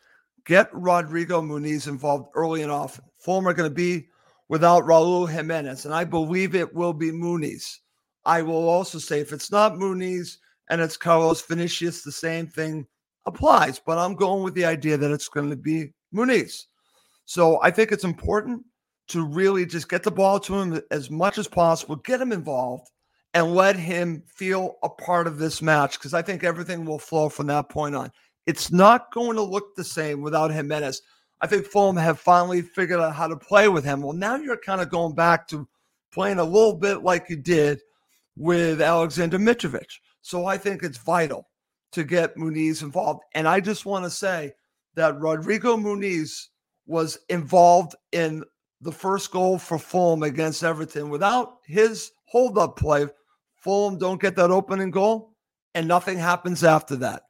get 0.44 0.68
Rodrigo 0.72 1.40
Muniz 1.40 1.86
involved 1.86 2.28
early 2.34 2.62
and 2.62 2.72
often. 2.72 3.04
Are 3.28 3.54
going 3.54 3.68
to 3.68 3.74
be 3.74 4.08
without 4.48 4.84
Raul 4.84 5.28
Jimenez, 5.28 5.84
and 5.84 5.94
I 5.94 6.04
believe 6.04 6.54
it 6.54 6.74
will 6.74 6.92
be 6.92 7.10
Muniz. 7.10 7.78
I 8.24 8.42
will 8.42 8.68
also 8.68 8.98
say 8.98 9.20
if 9.20 9.32
it's 9.32 9.52
not 9.52 9.74
Muniz 9.74 10.38
and 10.68 10.80
it's 10.80 10.96
Carlos 10.96 11.42
Vinicius, 11.42 12.02
the 12.02 12.12
same 12.12 12.48
thing 12.48 12.86
applies, 13.26 13.80
but 13.80 13.98
I'm 13.98 14.14
going 14.14 14.42
with 14.42 14.54
the 14.54 14.64
idea 14.64 14.96
that 14.96 15.10
it's 15.12 15.28
going 15.28 15.50
to 15.50 15.56
be 15.56 15.92
Muniz. 16.14 16.66
So 17.26 17.60
I 17.62 17.70
think 17.70 17.92
it's 17.92 18.04
important 18.04 18.64
to 19.08 19.24
really 19.24 19.66
just 19.66 19.88
get 19.88 20.02
the 20.02 20.10
ball 20.10 20.40
to 20.40 20.54
him 20.54 20.80
as 20.90 21.10
much 21.10 21.38
as 21.38 21.48
possible, 21.48 21.96
get 21.96 22.20
him 22.20 22.32
involved, 22.32 22.90
and 23.34 23.54
let 23.54 23.76
him 23.76 24.22
feel 24.26 24.76
a 24.82 24.88
part 24.88 25.26
of 25.26 25.38
this 25.38 25.60
match 25.60 25.98
because 25.98 26.14
I 26.14 26.22
think 26.22 26.42
everything 26.42 26.84
will 26.84 26.98
flow 26.98 27.28
from 27.28 27.46
that 27.48 27.68
point 27.68 27.94
on. 27.94 28.10
It's 28.46 28.72
not 28.72 29.12
going 29.12 29.36
to 29.36 29.42
look 29.42 29.74
the 29.74 29.84
same 29.84 30.22
without 30.22 30.52
Jimenez. 30.52 31.02
I 31.40 31.46
think 31.46 31.66
Fulham 31.66 31.96
have 31.96 32.18
finally 32.18 32.62
figured 32.62 33.00
out 33.00 33.14
how 33.14 33.28
to 33.28 33.36
play 33.36 33.68
with 33.68 33.84
him. 33.84 34.00
Well, 34.00 34.14
now 34.14 34.36
you're 34.36 34.56
kind 34.56 34.80
of 34.80 34.88
going 34.88 35.14
back 35.14 35.46
to 35.48 35.68
playing 36.12 36.38
a 36.38 36.44
little 36.44 36.76
bit 36.76 37.02
like 37.02 37.28
you 37.28 37.36
did 37.36 37.80
with 38.36 38.80
Alexander 38.80 39.38
Mitrovic. 39.38 39.90
So 40.22 40.46
I 40.46 40.56
think 40.56 40.82
it's 40.82 40.98
vital 40.98 41.46
to 41.92 42.04
get 42.04 42.36
Muniz 42.36 42.82
involved. 42.82 43.20
And 43.34 43.46
I 43.46 43.60
just 43.60 43.84
want 43.84 44.04
to 44.04 44.10
say 44.10 44.52
that 44.94 45.20
Rodrigo 45.20 45.76
Muniz 45.76 46.46
was 46.86 47.18
involved 47.28 47.94
in 48.12 48.44
the 48.80 48.92
first 48.92 49.30
goal 49.30 49.58
for 49.58 49.78
Fulham 49.78 50.22
against 50.22 50.62
Everton. 50.62 51.08
Without 51.08 51.58
his 51.64 52.12
hold 52.26 52.58
up 52.58 52.76
play, 52.76 53.06
Fulham 53.56 53.98
don't 53.98 54.20
get 54.20 54.36
that 54.36 54.50
opening 54.50 54.90
goal 54.90 55.34
and 55.74 55.86
nothing 55.86 56.18
happens 56.18 56.64
after 56.64 56.96
that. 56.96 57.22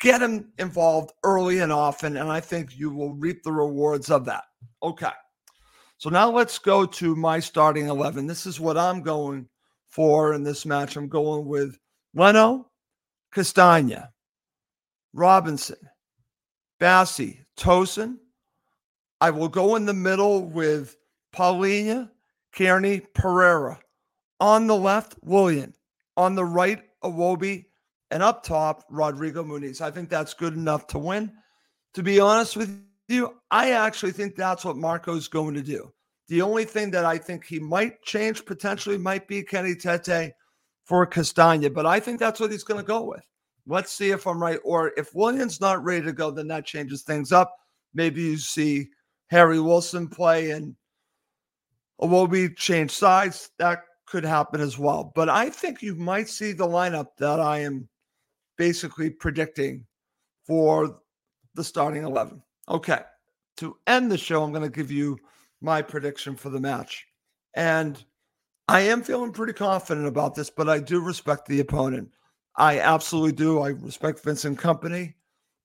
Get 0.00 0.22
him 0.22 0.52
involved 0.58 1.12
early 1.24 1.58
and 1.58 1.72
often, 1.72 2.16
and 2.16 2.30
I 2.30 2.38
think 2.38 2.78
you 2.78 2.90
will 2.90 3.14
reap 3.14 3.42
the 3.42 3.52
rewards 3.52 4.10
of 4.10 4.24
that. 4.26 4.44
Okay. 4.80 5.10
So 5.96 6.08
now 6.08 6.30
let's 6.30 6.60
go 6.60 6.86
to 6.86 7.16
my 7.16 7.40
starting 7.40 7.88
11. 7.88 8.28
This 8.28 8.46
is 8.46 8.60
what 8.60 8.78
I'm 8.78 9.02
going 9.02 9.48
for 9.88 10.34
in 10.34 10.44
this 10.44 10.64
match. 10.64 10.94
I'm 10.94 11.08
going 11.08 11.46
with 11.46 11.76
Leno, 12.14 12.70
Castagna, 13.32 14.10
Robinson, 15.12 15.78
Bassey, 16.80 17.40
Tosin, 17.56 18.18
I 19.20 19.30
will 19.30 19.48
go 19.48 19.76
in 19.76 19.84
the 19.84 19.94
middle 19.94 20.44
with 20.44 20.96
Palhinha, 21.34 22.10
Cairney, 22.54 23.04
Pereira. 23.14 23.80
On 24.40 24.66
the 24.66 24.76
left, 24.76 25.16
Willian. 25.22 25.74
On 26.16 26.34
the 26.34 26.44
right, 26.44 26.82
Iwobi. 27.02 27.66
And 28.10 28.22
up 28.22 28.42
top, 28.42 28.84
Rodrigo 28.88 29.44
Muniz. 29.44 29.80
I 29.80 29.90
think 29.90 30.08
that's 30.08 30.34
good 30.34 30.54
enough 30.54 30.86
to 30.88 30.98
win. 30.98 31.32
To 31.94 32.02
be 32.02 32.20
honest 32.20 32.56
with 32.56 32.82
you, 33.08 33.34
I 33.50 33.72
actually 33.72 34.12
think 34.12 34.34
that's 34.34 34.64
what 34.64 34.76
Marco's 34.76 35.28
going 35.28 35.54
to 35.54 35.62
do. 35.62 35.92
The 36.28 36.42
only 36.42 36.64
thing 36.64 36.90
that 36.92 37.04
I 37.04 37.18
think 37.18 37.44
he 37.44 37.58
might 37.58 38.02
change 38.02 38.44
potentially 38.44 38.98
might 38.98 39.26
be 39.26 39.42
Kenny 39.42 39.74
Tete 39.74 40.32
for 40.84 41.06
Castagna, 41.06 41.70
but 41.70 41.86
I 41.86 42.00
think 42.00 42.18
that's 42.18 42.40
what 42.40 42.50
he's 42.50 42.64
going 42.64 42.80
to 42.80 42.86
go 42.86 43.02
with. 43.02 43.22
Let's 43.66 43.92
see 43.92 44.10
if 44.10 44.26
I'm 44.26 44.42
right. 44.42 44.58
Or 44.64 44.92
if 44.96 45.14
Willian's 45.14 45.60
not 45.60 45.84
ready 45.84 46.04
to 46.06 46.12
go, 46.12 46.30
then 46.30 46.48
that 46.48 46.64
changes 46.64 47.02
things 47.02 47.32
up. 47.32 47.54
Maybe 47.92 48.22
you 48.22 48.38
see 48.38 48.88
Harry 49.28 49.60
Wilson 49.60 50.08
play 50.08 50.50
and 50.50 50.74
Iwobi 52.00 52.56
change 52.56 52.90
sides, 52.90 53.50
that 53.58 53.82
could 54.06 54.24
happen 54.24 54.60
as 54.60 54.78
well. 54.78 55.12
But 55.14 55.28
I 55.28 55.50
think 55.50 55.82
you 55.82 55.94
might 55.94 56.28
see 56.28 56.52
the 56.52 56.66
lineup 56.66 57.08
that 57.18 57.40
I 57.40 57.58
am 57.60 57.88
basically 58.56 59.10
predicting 59.10 59.84
for 60.46 61.00
the 61.54 61.64
starting 61.64 62.04
11. 62.04 62.42
Okay. 62.68 63.00
To 63.58 63.76
end 63.86 64.10
the 64.10 64.18
show, 64.18 64.42
I'm 64.42 64.52
going 64.52 64.62
to 64.62 64.74
give 64.74 64.90
you 64.90 65.18
my 65.60 65.82
prediction 65.82 66.36
for 66.36 66.48
the 66.50 66.60
match. 66.60 67.06
And 67.54 68.02
I 68.68 68.80
am 68.80 69.02
feeling 69.02 69.32
pretty 69.32 69.52
confident 69.52 70.06
about 70.06 70.34
this, 70.34 70.50
but 70.50 70.68
I 70.68 70.78
do 70.78 71.00
respect 71.00 71.46
the 71.46 71.60
opponent. 71.60 72.10
I 72.56 72.78
absolutely 72.78 73.32
do. 73.32 73.60
I 73.60 73.68
respect 73.68 74.22
Vincent 74.22 74.58
Kompany. 74.58 75.14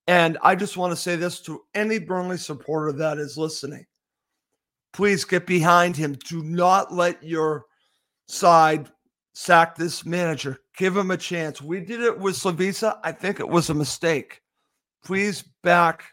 And 0.07 0.37
I 0.41 0.55
just 0.55 0.77
want 0.77 0.91
to 0.91 0.97
say 0.97 1.15
this 1.15 1.39
to 1.41 1.63
any 1.73 1.97
Burnley 1.97 2.37
supporter 2.37 2.91
that 2.93 3.17
is 3.17 3.37
listening. 3.37 3.85
Please 4.91 5.23
get 5.25 5.47
behind 5.47 5.95
him. 5.95 6.13
Do 6.13 6.43
not 6.43 6.93
let 6.93 7.23
your 7.23 7.65
side 8.27 8.89
sack 9.33 9.75
this 9.75 10.05
manager. 10.05 10.59
Give 10.77 10.95
him 10.95 11.11
a 11.11 11.17
chance. 11.17 11.61
We 11.61 11.79
did 11.79 12.01
it 12.01 12.17
with 12.17 12.35
Slavisa. 12.35 12.99
I 13.03 13.11
think 13.11 13.39
it 13.39 13.47
was 13.47 13.69
a 13.69 13.73
mistake. 13.73 14.41
Please 15.03 15.43
back 15.63 16.03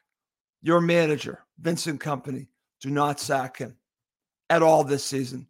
your 0.62 0.80
manager, 0.80 1.44
Vincent 1.60 2.00
Kompany. 2.00 2.46
Do 2.80 2.90
not 2.90 3.20
sack 3.20 3.58
him 3.58 3.76
at 4.48 4.62
all 4.62 4.84
this 4.84 5.04
season. 5.04 5.46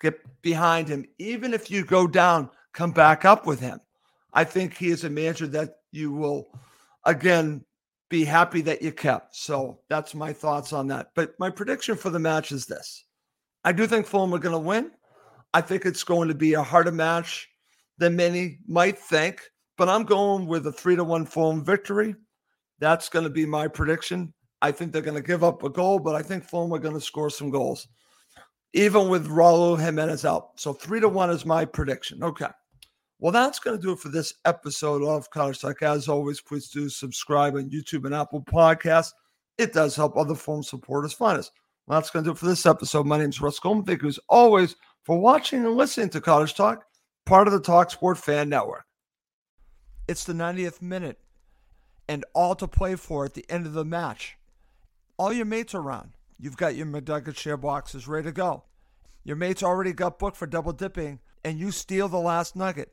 Get 0.00 0.20
behind 0.42 0.88
him. 0.88 1.04
Even 1.18 1.52
if 1.52 1.70
you 1.70 1.84
go 1.84 2.06
down, 2.06 2.50
come 2.72 2.92
back 2.92 3.24
up 3.24 3.46
with 3.46 3.60
him. 3.60 3.80
I 4.32 4.44
think 4.44 4.76
he 4.76 4.88
is 4.88 5.04
a 5.04 5.10
manager 5.10 5.46
that 5.48 5.78
you 5.90 6.12
will, 6.12 6.48
again, 7.04 7.64
be 8.08 8.24
happy 8.24 8.60
that 8.62 8.82
you 8.82 8.92
kept. 8.92 9.36
So 9.36 9.80
that's 9.88 10.14
my 10.14 10.32
thoughts 10.32 10.72
on 10.72 10.86
that. 10.88 11.08
But 11.14 11.34
my 11.38 11.50
prediction 11.50 11.96
for 11.96 12.10
the 12.10 12.18
match 12.18 12.52
is 12.52 12.66
this 12.66 13.04
I 13.64 13.72
do 13.72 13.86
think 13.86 14.06
Fulham 14.06 14.34
are 14.34 14.38
going 14.38 14.52
to 14.52 14.58
win. 14.58 14.90
I 15.54 15.60
think 15.60 15.84
it's 15.84 16.04
going 16.04 16.28
to 16.28 16.34
be 16.34 16.54
a 16.54 16.62
harder 16.62 16.92
match 16.92 17.48
than 17.98 18.16
many 18.16 18.58
might 18.66 18.98
think, 18.98 19.42
but 19.76 19.88
I'm 19.88 20.04
going 20.04 20.46
with 20.46 20.66
a 20.66 20.72
three 20.72 20.96
to 20.96 21.04
one 21.04 21.26
Fulham 21.26 21.64
victory. 21.64 22.14
That's 22.78 23.08
going 23.08 23.24
to 23.24 23.30
be 23.30 23.44
my 23.44 23.66
prediction. 23.66 24.32
I 24.62 24.72
think 24.72 24.92
they're 24.92 25.02
going 25.02 25.20
to 25.20 25.26
give 25.26 25.44
up 25.44 25.62
a 25.62 25.70
goal, 25.70 25.98
but 25.98 26.14
I 26.14 26.22
think 26.22 26.44
Fulham 26.44 26.72
are 26.72 26.78
going 26.78 26.94
to 26.94 27.00
score 27.00 27.30
some 27.30 27.50
goals, 27.50 27.88
even 28.72 29.08
with 29.08 29.28
Raul 29.28 29.80
Jimenez 29.80 30.24
out. 30.24 30.50
So 30.56 30.72
three 30.72 31.00
to 31.00 31.08
one 31.08 31.30
is 31.30 31.46
my 31.46 31.64
prediction. 31.64 32.22
Okay. 32.22 32.48
Well, 33.20 33.32
that's 33.32 33.58
going 33.58 33.76
to 33.76 33.82
do 33.82 33.92
it 33.92 33.98
for 33.98 34.10
this 34.10 34.34
episode 34.44 35.02
of 35.02 35.28
Cottage 35.30 35.60
Talk. 35.60 35.82
As 35.82 36.08
always, 36.08 36.40
please 36.40 36.68
do 36.68 36.88
subscribe 36.88 37.56
on 37.56 37.68
YouTube 37.68 38.04
and 38.04 38.14
Apple 38.14 38.42
Podcasts. 38.42 39.12
It 39.58 39.72
does 39.72 39.96
help 39.96 40.16
other 40.16 40.36
Fulham 40.36 40.62
supporters 40.62 41.14
find 41.14 41.36
us. 41.36 41.50
Well, 41.88 41.98
that's 41.98 42.10
going 42.10 42.24
to 42.24 42.28
do 42.28 42.32
it 42.32 42.38
for 42.38 42.46
this 42.46 42.64
episode. 42.64 43.06
My 43.06 43.18
name 43.18 43.30
is 43.30 43.40
Russ 43.40 43.58
Goldman. 43.58 43.86
Thank 43.86 44.02
you 44.02 44.08
as 44.08 44.20
always 44.28 44.76
for 45.02 45.18
watching 45.18 45.64
and 45.64 45.76
listening 45.76 46.10
to 46.10 46.20
Cottage 46.20 46.54
Talk, 46.54 46.84
part 47.26 47.48
of 47.48 47.52
the 47.52 47.60
Talk 47.60 47.90
Sport 47.90 48.18
Fan 48.18 48.48
Network. 48.48 48.84
It's 50.06 50.22
the 50.22 50.32
90th 50.32 50.80
minute 50.80 51.18
and 52.08 52.24
all 52.34 52.54
to 52.54 52.68
play 52.68 52.94
for 52.94 53.24
at 53.24 53.34
the 53.34 53.44
end 53.48 53.66
of 53.66 53.72
the 53.72 53.84
match. 53.84 54.38
All 55.16 55.32
your 55.32 55.44
mates 55.44 55.74
are 55.74 55.80
around. 55.80 56.12
You've 56.38 56.56
got 56.56 56.76
your 56.76 56.86
McNugget 56.86 57.36
share 57.36 57.56
boxes 57.56 58.06
ready 58.06 58.28
to 58.28 58.32
go. 58.32 58.62
Your 59.24 59.34
mates 59.34 59.64
already 59.64 59.92
got 59.92 60.20
booked 60.20 60.36
for 60.36 60.46
double 60.46 60.72
dipping, 60.72 61.18
and 61.44 61.58
you 61.58 61.72
steal 61.72 62.08
the 62.08 62.20
last 62.20 62.54
nugget 62.54 62.92